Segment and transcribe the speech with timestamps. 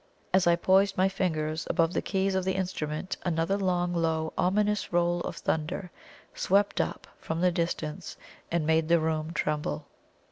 [0.33, 4.91] As I poised my fingers above the keys of the instrument, another long, low, ominous
[4.91, 5.91] roll of thunder
[6.33, 8.17] swept up from the distance
[8.51, 9.85] and made the room tremble.